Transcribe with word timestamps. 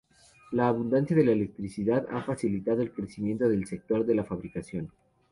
La 0.53 0.67
abundancia 0.67 1.15
de 1.15 1.31
electricidad 1.31 2.07
ha 2.09 2.23
facilitado 2.23 2.81
el 2.81 2.91
crecimiento 2.91 3.47
del 3.47 3.67
sector 3.67 4.03
de 4.03 4.15
la 4.15 4.23
fabricación. 4.23 4.91